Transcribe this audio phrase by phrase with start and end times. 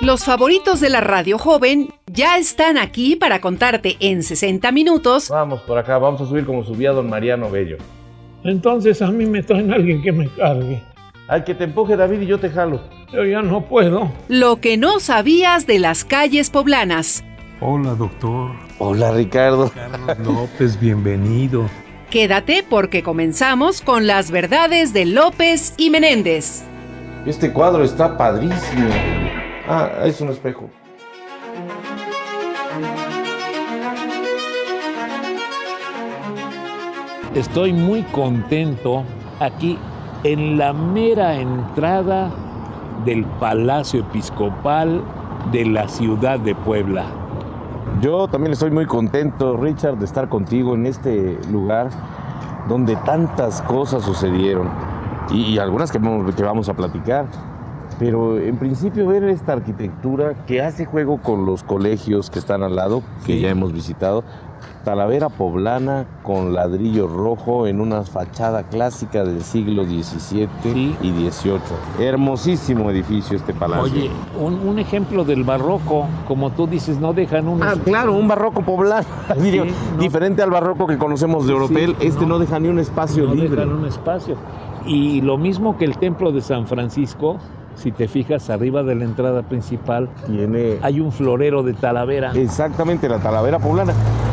[0.00, 5.28] Los favoritos de la radio joven ya están aquí para contarte en 60 minutos.
[5.28, 7.78] Vamos por acá, vamos a subir como subía don Mariano Bello.
[8.44, 10.84] Entonces a mí me traen alguien que me cargue.
[11.26, 12.80] Al que te empuje David y yo te jalo.
[13.12, 14.12] Yo ya no puedo.
[14.28, 17.24] Lo que no sabías de las calles poblanas.
[17.60, 18.52] Hola, doctor.
[18.78, 19.72] Hola, Ricardo.
[19.74, 21.68] Carlos López, bienvenido.
[22.08, 26.62] Quédate porque comenzamos con las verdades de López y Menéndez.
[27.26, 28.88] Este cuadro está padrísimo.
[29.68, 30.68] Ah, es un espejo.
[37.34, 39.04] Estoy muy contento
[39.40, 39.78] aquí
[40.24, 42.30] en la mera entrada
[43.04, 45.02] del Palacio Episcopal
[45.52, 47.04] de la ciudad de Puebla.
[48.00, 51.90] Yo también estoy muy contento, Richard, de estar contigo en este lugar
[52.68, 54.68] donde tantas cosas sucedieron
[55.30, 57.26] y, y algunas que, vamos- que vamos a platicar.
[57.98, 62.76] Pero en principio ver esta arquitectura que hace juego con los colegios que están al
[62.76, 63.40] lado, que Sí.
[63.40, 64.22] ya hemos visitado.
[64.84, 70.96] Talavera poblana con ladrillo rojo en una fachada clásica del siglo XVII Sí.
[71.02, 71.60] y XVIII.
[71.98, 73.82] Hermosísimo edificio este palacio.
[73.84, 77.62] Oye, un, un ejemplo del barroco, como tú dices, no dejan un...
[77.62, 79.06] Ah, claro, un barroco poblano.
[79.38, 80.00] No.
[80.00, 82.28] Diferente al barroco que conocemos de Europel, Sí, este no.
[82.34, 82.38] no.
[82.38, 83.50] deja ni un espacio no libre.
[83.62, 84.36] dejan un espacio.
[84.86, 87.36] Y lo mismo que el templo de San Francisco,
[87.78, 92.32] si te fijas arriba de la entrada principal, Tiene hay un florero de talavera.
[92.34, 93.92] exactamente la talavera poblana.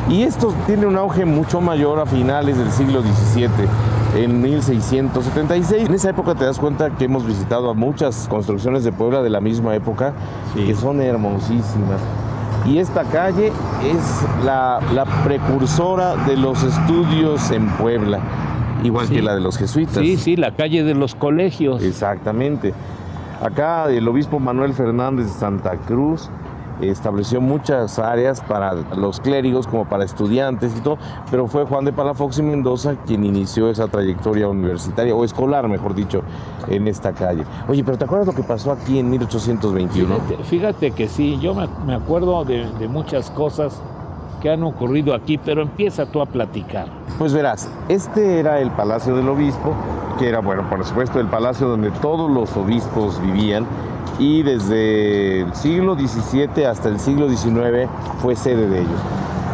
[0.09, 3.49] Y esto tiene un auge mucho mayor a finales del siglo XVII,
[4.23, 5.87] en 1676.
[5.87, 9.29] En esa época te das cuenta que hemos visitado a muchas construcciones de Puebla de
[9.29, 10.13] la misma época,
[10.53, 10.65] Sí.
[10.65, 11.99] que son hermosísimas.
[12.65, 13.47] Y esta calle
[13.83, 18.19] es la, la precursora de los estudios en Puebla,
[18.83, 19.15] igual Sí.
[19.15, 19.97] que la de los jesuitas.
[19.97, 21.83] Sí, sí, la calle de los colegios.
[21.83, 22.73] Exactamente.
[23.41, 26.29] Acá el obispo Manuel Fernández de Santa Cruz
[26.81, 30.97] estableció muchas áreas para los clérigos como para estudiantes y todo,
[31.31, 35.95] pero fue Juan de Palafox y Mendoza quien inició esa trayectoria universitaria, o escolar, mejor
[35.95, 36.21] dicho,
[36.67, 37.43] en esta calle.
[37.67, 40.15] Oye, pero ¿te acuerdas lo que pasó aquí en 1821?
[40.15, 43.81] Fíjate, fíjate que sí, yo me, acuerdo de muchas cosas
[44.45, 46.85] que han ocurrido aquí, pero empieza tú a platicar.
[47.17, 49.73] Pues verás, este era el Palacio del Obispo,
[50.19, 53.65] que era, bueno, por supuesto, el palacio donde todos los obispos vivían
[54.19, 57.89] y desde el siglo XVII hasta el siglo XIX
[58.19, 58.99] fue sede de ellos.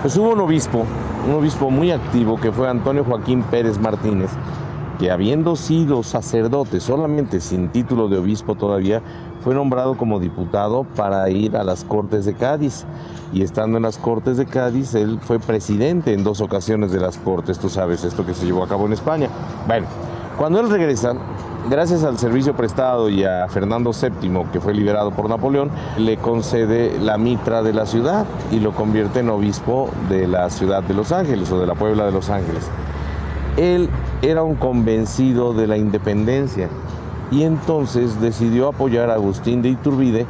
[0.01, 0.83] Pues hubo un obispo,
[1.25, 4.31] un obispo muy activo que fue Antonio Joaquín Pérez Martínez,
[5.01, 9.01] que habiendo sido sacerdote solamente sin título de obispo todavía,
[9.43, 12.85] fue nombrado como diputado para ir a las Cortes de Cádiz.
[13.33, 17.17] Y estando en las Cortes de Cádiz, él fue presidente en dos ocasiones de las
[17.17, 19.27] Cortes, tú sabes, esto que se llevó a cabo en España.
[19.65, 19.87] Bueno,
[20.37, 21.13] cuando él regresa,
[21.67, 26.99] gracias al servicio prestado y a Fernando VII, que fue liberado por Napoleón, le concede
[26.99, 31.11] la mitra de la ciudad y lo convierte en obispo de la ciudad de Los
[31.11, 32.69] Ángeles o de la Puebla de Los Ángeles.
[33.57, 33.89] Él
[34.21, 36.69] era un convencido de la independencia
[37.31, 40.25] y entonces decidió apoyar a Agustín de Iturbide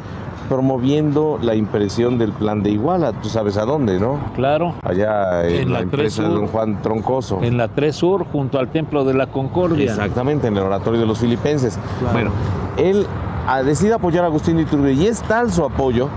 [0.47, 3.13] promoviendo la impresión del plan de Iguala.
[3.13, 4.19] Tú sabes a dónde, ¿no?
[4.35, 6.47] Claro, Allá en, En la, la empresa de don.
[6.47, 7.41] Juan Troncoso.
[7.41, 9.85] en la 3 Sur, junto al Templo de la Concordia.
[9.85, 11.79] Exactamente, en el oratorio de los filipenses.
[12.00, 12.13] Claro.
[12.13, 12.31] Bueno,
[12.75, 13.08] él
[13.47, 16.09] ah, decide apoyar a Agustín de Iturbide y es tal su apoyo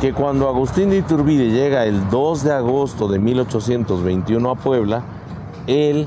[0.00, 5.02] que cuando Agustín de Iturbide llega el 2 de agosto de 1821 a Puebla,
[5.66, 6.06] él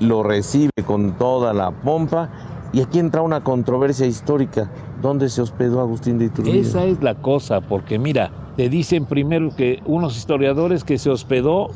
[0.00, 2.28] lo recibe con toda la pompa
[2.72, 4.70] y aquí entra una controversia histórica.
[5.02, 6.60] ¿Dónde se hospedó Agustín de Iturbide?
[6.60, 11.68] Esa es la cosa, porque mira, te dicen primero que unos historiadores que se hospedó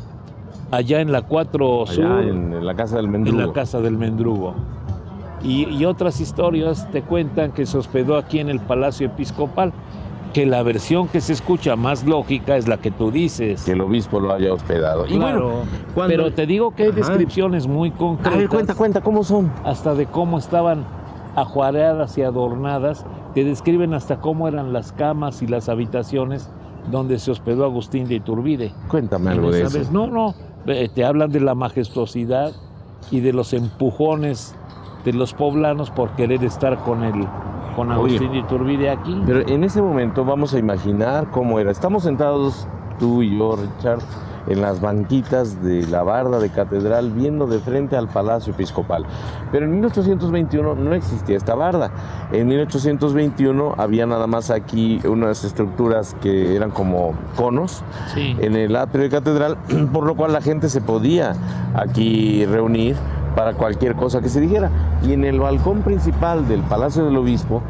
[0.71, 3.41] allá en la 4 Sur, Allá en, en la casa del en Mendrugo.
[3.47, 4.54] la casa del Mendrugo.
[5.44, 9.72] Y, y otras historias te cuentan que se hospedó aquí en el Palacio Episcopal,
[10.32, 13.62] que la versión que se escucha más lógica es la que tú dices.
[13.65, 15.06] Que el obispo lo haya hospedado.
[15.06, 15.60] Y Claro, bueno,
[15.94, 16.98] cuando- pero te digo que hay Ajá.
[16.98, 18.38] descripciones muy A concretas.
[18.38, 19.53] ver, cuenta, cuenta, ¿cómo son?
[19.65, 20.84] hasta de cómo estaban
[21.37, 23.04] ajuareadas y adornadas,
[23.34, 26.51] te describen hasta cómo eran las camas y las habitaciones
[26.91, 28.72] donde se hospedó Agustín de Iturbide.
[28.89, 29.80] Cuéntame algo de eso.
[29.92, 30.34] No, no,
[30.66, 32.53] te hablan de la majestuosidad
[33.10, 34.54] y de los empujones
[35.04, 37.27] de los poblanos por querer estar con el
[37.74, 37.91] con.
[37.92, 39.22] Agustín de Iturbide aquí.
[39.27, 41.71] Pero en ese momento vamos a imaginar cómo era.
[41.71, 42.66] Estamos sentados,
[42.98, 44.01] tú y yo, Richard,
[44.48, 49.04] en las banquitas de la barda de catedral, viendo de frente al Palacio Episcopal.
[49.53, 51.92] Pero en 1821 no existía esta barda.
[52.33, 57.84] En 1821 había nada más aquí unas estructuras que eran como conos
[58.15, 58.36] Sí.
[58.41, 59.57] en el atrio de catedral,
[59.92, 61.34] por lo cual la gente se podía
[61.74, 62.97] aquí reunir
[63.34, 64.71] para cualquier cosa que se dijera.
[65.03, 67.63] Y en el balcón principal del Palacio del Obispo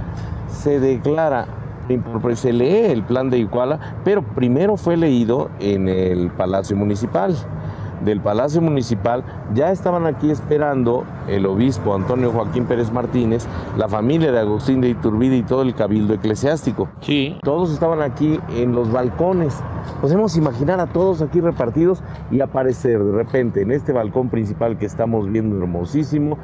[0.49, 1.47] se declara
[2.35, 7.37] Se lee el plan de Iguala, pero primero fue leído en el Palacio Municipal
[8.05, 13.47] del Palacio Municipal, ya estaban aquí esperando el obispo Antonio Joaquín Pérez Martínez,
[13.77, 16.89] la familia de Agustín de Iturbide y todo el cabildo eclesiástico.
[17.01, 17.39] Sí.
[17.43, 19.59] Todos estaban aquí en los balcones.
[20.01, 24.87] Podemos imaginar a todos aquí repartidos y aparecer de repente en este balcón principal que
[24.87, 26.39] estamos viendo hermosísimo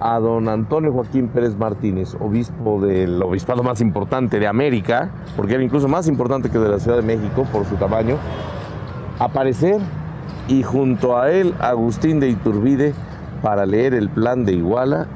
[0.00, 5.62] a don Antonio Joaquín Pérez Martínez, obispo del obispado más importante de América, porque era
[5.62, 8.16] incluso más importante que de la Ciudad de México por su tamaño,
[9.18, 9.80] aparecer
[10.48, 12.94] y junto a él Agustín de Iturbide
[13.42, 15.06] para leer el plan de Iguala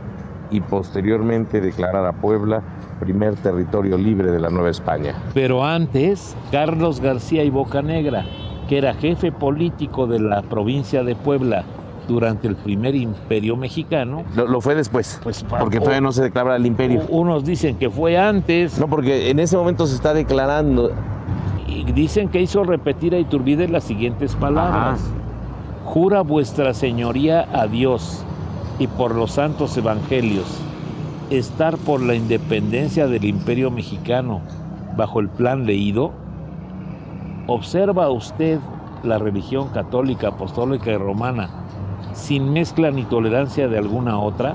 [0.50, 2.62] y posteriormente declarar a Puebla
[2.98, 5.14] primer territorio libre de la Nueva España.
[5.34, 8.24] Pero antes, Carlos García y Bocanegra,
[8.68, 11.64] que era jefe político de la provincia de Puebla
[12.06, 14.24] durante el primer imperio mexicano.
[14.34, 17.02] Lo, fue después, pues, porque todavía no se declara el imperio.
[17.08, 18.78] Unos dicen que fue antes.
[18.78, 20.90] No, porque en ese momento se está declarando.
[21.86, 25.00] Y dicen que hizo repetir a Iturbide las siguientes palabras.
[25.84, 28.24] Jura vuestra señoría a Dios
[28.78, 30.60] y por los santos evangelios
[31.30, 34.40] estar por la independencia del imperio mexicano
[34.96, 36.12] bajo el plan leído?
[37.46, 38.58] ¿Observa usted
[39.02, 41.50] la religión católica, apostólica y romana
[42.12, 44.54] sin mezcla ni tolerancia de alguna otra?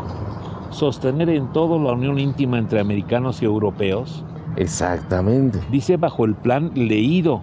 [0.71, 4.23] ¿Sostener en todo la unión íntima entre americanos y europeos?
[4.55, 5.59] Exactamente.
[5.71, 7.41] Dice bajo el plan leído.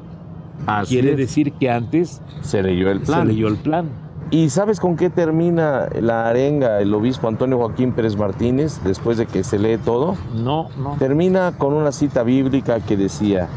[0.86, 3.20] Quiere decir que antes se leyó el plan.
[3.20, 3.88] Se leyó el plan.
[4.30, 9.26] ¿Y sabes con qué termina la arenga el obispo Antonio Joaquín Pérez Martínez después de
[9.26, 10.16] que se lee todo?
[10.34, 10.96] No, no.
[10.98, 13.48] Termina con una cita bíblica que decía,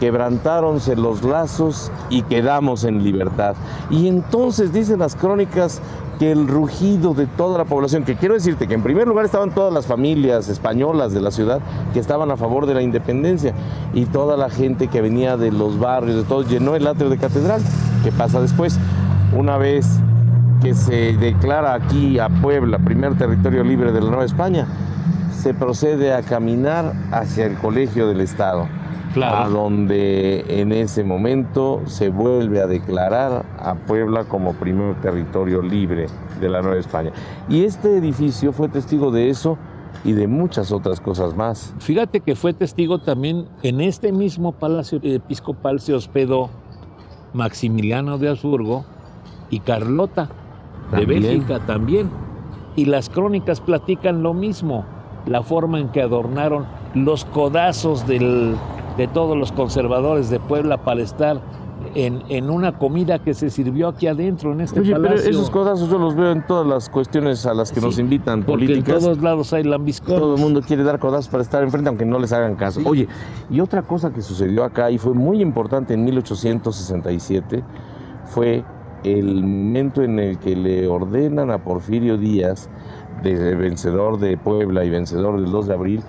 [0.00, 3.54] quebrantáronse los lazos y quedamos en libertad.
[3.90, 5.82] Y entonces dicen las crónicas
[6.18, 9.54] que el rugido de toda la población, que quiero decirte que en primer lugar estaban
[9.54, 11.60] todas las familias españolas de la ciudad
[11.92, 13.54] que estaban a favor de la independencia
[13.94, 17.18] y toda la gente que venía de los barrios, de todo, llenó el atrio de
[17.18, 17.62] catedral.
[18.02, 18.78] ¿Qué pasa después?
[19.36, 19.86] una vez
[20.62, 24.66] que se declara aquí a Puebla primer territorio libre de la Nueva España,
[25.30, 28.68] se procede a caminar hacia el Colegio del Estado,
[29.22, 36.06] a donde en ese momento se vuelve a declarar a Puebla como primer territorio libre
[36.40, 37.12] de la Nueva España.
[37.48, 39.58] Y este edificio fue testigo de eso
[40.04, 41.74] y de muchas otras cosas más.
[41.78, 46.50] Fíjate que fue testigo también en este mismo palacio episcopal se hospedó
[47.32, 48.84] Maximiliano de Habsburgo,
[49.50, 50.28] y Carlota
[50.92, 52.10] de Bélgica también.
[52.76, 54.84] Y las crónicas platican lo mismo,
[55.26, 58.06] la forma en que adornaron los codazos
[58.98, 61.40] de todos los conservadores de Puebla para estar
[61.94, 65.16] en, en, una comida que se sirvió aquí adentro en este Oye, palacio.
[65.16, 68.42] pero esos codazos yo los veo en todas las cuestiones a las que nos invitan
[68.42, 68.96] porque políticas.
[68.96, 70.20] en todos lados hay lambiscones.
[70.20, 72.80] Todo el mundo quiere dar codazos para estar enfrente, aunque no les hagan caso.
[72.84, 73.08] Oye,
[73.48, 77.62] y otra cosa que sucedió acá y fue muy importante en 1867
[78.24, 78.64] fue
[79.04, 82.68] el momento en el que le ordenan a Porfirio Díaz,
[83.22, 86.02] de vencedor de Puebla y vencedor del 2 de abril,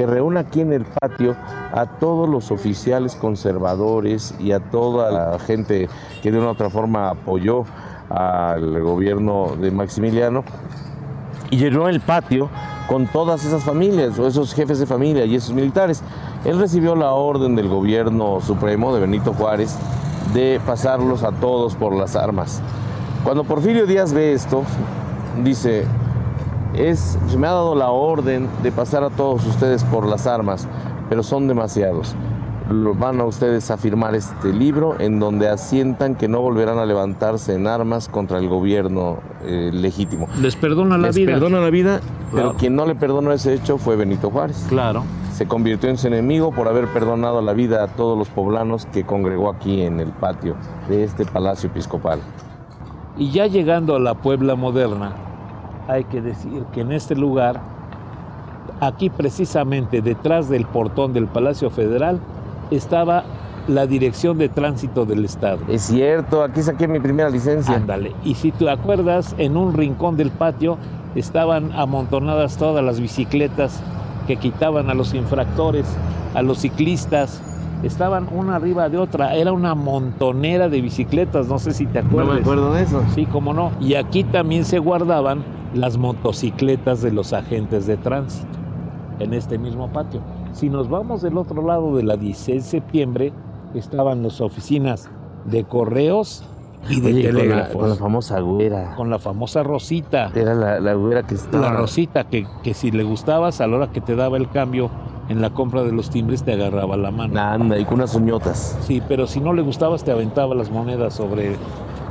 [0.00, 1.36] que reúna aquí en el patio
[1.74, 5.90] a todos los oficiales conservadores y a toda la gente
[6.22, 7.66] que de una u otra forma apoyó
[8.08, 10.42] al gobierno de Maximiliano
[11.50, 12.48] y llenó el patio
[12.88, 16.02] con todas esas familias o esos jefes de familia y esos militares.
[16.46, 19.76] Él recibió la orden del gobierno supremo de Benito Juárez
[20.32, 22.62] de pasarlos a todos por las armas.
[23.22, 24.62] Cuando Porfirio Díaz ve esto,
[25.44, 25.84] dice,
[26.74, 30.66] es, se me ha dado la orden de pasar a todos ustedes por las armas,
[31.08, 32.14] pero son demasiados.
[32.72, 37.54] Van a ustedes a firmar este libro en donde asientan que no volverán a levantarse
[37.56, 40.28] en armas contra el gobierno eh, legítimo.
[40.40, 41.32] Les perdona la Les vida.
[41.32, 42.00] perdona la vida,
[42.32, 45.02] pero quien no le perdonó ese hecho fue Benito Juárez Claro.
[45.32, 49.02] se convirtió en su enemigo por haber perdonado la vida a todos los poblanos que
[49.04, 50.54] congregó aquí en el patio
[50.88, 52.20] de este palacio episcopal.
[53.18, 55.10] Y ya llegando a la Puebla moderna,
[55.90, 57.60] hay que decir que en este lugar,
[58.80, 62.20] aquí precisamente detrás del portón del Palacio Federal,
[62.70, 63.24] estaba
[63.68, 65.58] la Dirección de Tránsito del Estado.
[65.68, 67.74] Es cierto, aquí saqué mi primera licencia.
[67.76, 68.12] Ándale.
[68.24, 70.78] Y si te acuerdas, en un rincón del patio
[71.14, 73.82] estaban amontonadas todas las bicicletas
[74.26, 75.86] que quitaban a los infractores,
[76.34, 77.42] a los ciclistas.
[77.82, 79.34] Estaban una arriba de otra.
[79.34, 82.34] Era una montonera de bicicletas, no sé si te No acuerdas.
[82.34, 83.02] me acuerdo de eso.
[83.14, 83.72] Sí, cómo no.
[83.80, 85.42] Y aquí también se guardaban
[85.74, 88.58] las motocicletas de los agentes de tránsito,
[89.18, 90.20] en este mismo patio.
[90.52, 93.32] Si nos vamos del otro lado de la 16 de septiembre,
[93.74, 95.10] estaban las oficinas
[95.44, 96.44] de correos
[96.88, 97.76] y de Oye, con la, telégrafos.
[97.76, 98.94] con la famosa güera.
[98.96, 100.32] con la famosa Rosita.
[100.34, 101.70] Era la, la güera que estaba...
[101.70, 104.90] La Rosita, que, que si le gustabas, a la hora que te daba el cambio,
[105.28, 107.40] en la compra de los timbres te agarraba la mano.
[107.40, 108.76] Anda, y con unas uñotas.
[108.82, 111.56] Sí, pero si no le gustabas te aventaba las monedas sobre,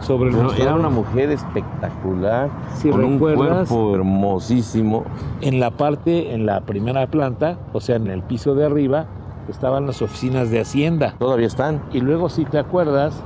[0.02, 0.68] sobre el Pero mostrador.
[0.74, 5.04] era una mujer espectacular, Si con un recuerdas- cuerpo hermosísimo.
[5.42, 9.06] En la parte, en la primera planta, o sea, en el piso de arriba,
[9.50, 11.16] estaban las oficinas de Hacienda.
[11.20, 11.82] Todavía están.
[11.92, 13.22] Y luego, si te acuerdas,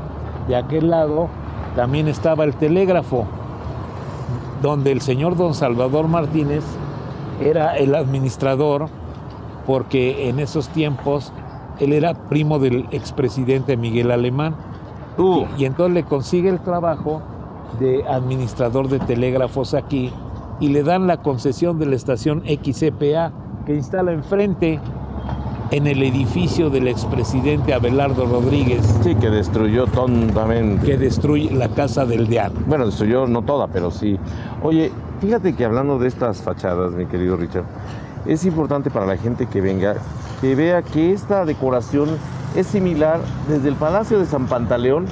[0.47, 1.27] de aquel lado
[1.75, 3.25] también estaba el telégrafo,
[4.61, 6.63] donde el señor don Salvador Martínez
[7.41, 8.87] era el administrador,
[9.65, 11.33] porque en esos tiempos
[11.79, 14.55] él era primo del expresidente Miguel Alemán.
[15.17, 15.45] Tú.
[15.57, 17.21] Y entonces le consigue el trabajo
[17.79, 20.11] de administrador de telégrafos aquí
[20.59, 23.31] y le dan la concesión de la estación XCPA
[23.65, 24.79] que instala enfrente
[25.71, 30.85] en el edificio del expresidente Abelardo Rodríguez Sí, que destruyó tontamente.
[30.85, 32.51] que destruye la casa del Deán.
[32.67, 34.19] Bueno, destruyó no toda, pero sí.
[34.61, 37.65] Oye, fíjate que hablando de estas fachadas, mi querido Richard,
[38.27, 39.95] es importante para la gente que venga
[40.41, 42.09] que vea que esta decoración
[42.55, 45.05] es similar desde el Palacio de San Pantaleón,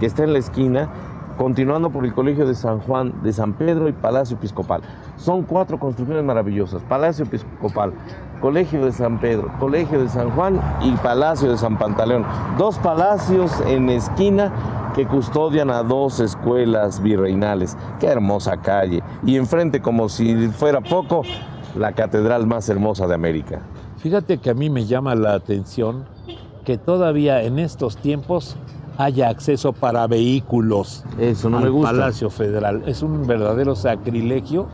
[0.00, 0.88] que está en la esquina,
[1.36, 4.82] continuando por el Colegio de San Juan, de San Pedro y Palacio Episcopal.
[5.16, 6.82] Son cuatro construcciones maravillosas.
[6.82, 7.92] Palacio Episcopal,
[8.40, 12.24] Colegio de San Pedro, Colegio de San Juan y Palacio de San Pantaleón.
[12.58, 14.52] Dos palacios en esquina
[14.96, 17.76] que custodian a dos escuelas virreinales.
[18.00, 19.02] Qué hermosa calle.
[19.24, 21.22] Y enfrente, como si fuera poco,
[21.76, 23.60] la catedral más hermosa de América.
[23.98, 26.17] Fíjate que a mí me llama la atención
[26.68, 28.54] que todavía en estos tiempos
[28.98, 31.92] haya acceso para vehículos Eso no al me gusta.
[31.92, 32.82] Palacio Federal.
[32.84, 34.66] Es un verdadero sacrilegio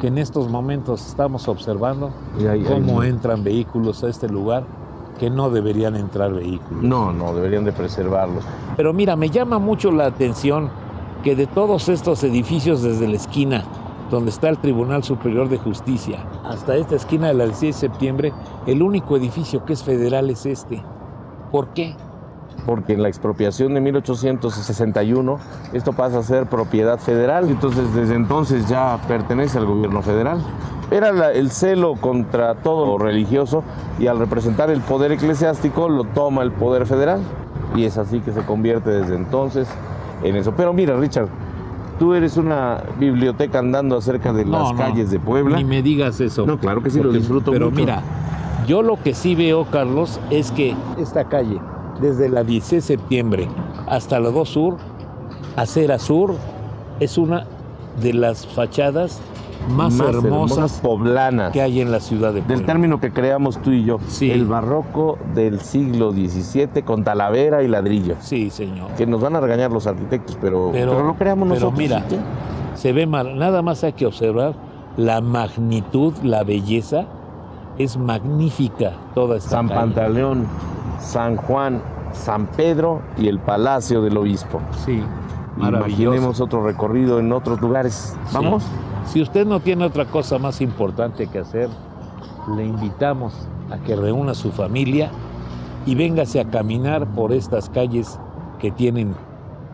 [0.00, 4.64] que en estos momentos estamos observando Y ahí- cómo ahí- entran vehículos a este lugar
[5.20, 6.82] que no deberían entrar vehículos.
[6.82, 8.42] No, no, deberían de preservarlos.
[8.76, 10.68] Pero mira, me llama mucho la atención
[11.22, 13.62] que de todos estos edificios desde la esquina
[14.10, 18.32] donde está el Tribunal Superior de Justicia hasta esta esquina de la 16 de septiembre,
[18.66, 20.82] el único edificio que es federal es este.
[21.50, 21.94] ¿Por qué?
[22.66, 25.38] porque en la expropiación de 1861
[25.72, 30.38] esto pasa a ser propiedad federal, entonces desde entonces ya pertenece al gobierno federal.
[30.90, 33.62] Era la- el celo contra todo lo religioso
[33.98, 37.20] y al representar el poder eclesiástico lo toma el poder federal
[37.74, 39.66] y es así que se convierte desde entonces
[40.22, 40.52] en eso.
[40.56, 41.28] Pero mira, Richard,
[41.98, 45.56] tú eres una biblioteca andando acerca de las No, calles de Puebla.
[45.56, 46.44] Ni me digas eso.
[46.46, 47.80] No, claro que sí, lo disfruto Pero mucho.
[47.80, 48.02] mira,
[48.70, 51.58] yo lo que sí veo, Carlos, es que esta calle,
[52.00, 53.48] desde la 16 de septiembre
[53.88, 54.76] hasta la 2 Sur,
[55.56, 56.36] Acera Sur,
[57.00, 57.46] es una
[58.00, 59.20] de las fachadas
[59.70, 61.52] más, hermosas poblanas.
[61.52, 62.66] que hay en la ciudad de del Puebla.
[62.66, 64.30] término que creamos tú y yo, Sí.
[64.30, 68.14] el barroco del siglo XVII con talavera y ladrillo.
[68.20, 68.92] Sí, señor.
[68.92, 71.76] Que nos van a regañar los arquitectos, pero, Pero- pero lo creamos pero nosotros.
[71.78, 72.16] mira, ¿sí?
[72.76, 73.36] Se ve mal.
[73.36, 74.54] Nada más hay que observar
[74.96, 77.06] la magnitud, la belleza.
[77.80, 79.80] Es magnífica toda esta San calle.
[79.80, 80.46] Pantaleón,
[81.00, 81.80] San Juan,
[82.12, 84.60] San Pedro y el Palacio del Obispo.
[84.84, 85.02] Sí,
[85.56, 86.02] maravilloso.
[86.02, 88.18] Imaginemos otro recorrido en otros lugares.
[88.26, 88.34] Sí.
[88.34, 88.64] ¿Vamos?
[89.06, 91.70] Si usted no tiene otra cosa más importante que hacer,
[92.54, 95.10] le invitamos a que reúna a su familia
[95.86, 98.20] y véngase a caminar por estas calles
[98.58, 99.14] que tienen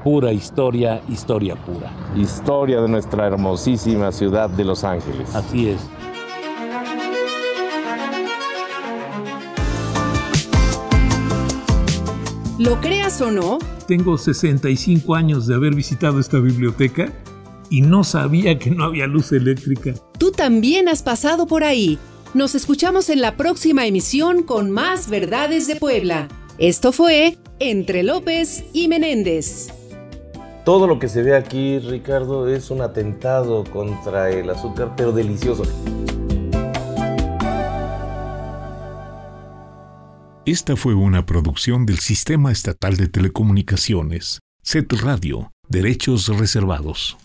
[0.05, 1.91] pura historia, historia pura.
[2.15, 5.35] Historia de nuestra hermosísima ciudad de Los Ángeles.
[5.35, 5.91] Así es.
[12.59, 17.13] Lo creas o no, Tengo 65 años de haber visitado esta biblioteca
[17.69, 19.93] y no sabía que no había luz eléctrica.
[20.19, 21.99] tú también has pasado por ahí.
[22.33, 26.29] Nos escuchamos en la próxima emisión con más verdades de Puebla.
[26.59, 29.69] Esto fue Entre López y Menéndez.
[30.65, 35.63] Todo lo que se ve aquí, Ricardo, es un atentado contra el azúcar, pero delicioso.
[40.47, 47.17] Esta fue una producción del Sistema Estatal de Telecomunicaciones, SET Radio, Derechos Reservados.